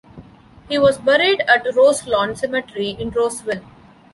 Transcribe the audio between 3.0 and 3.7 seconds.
Roseville.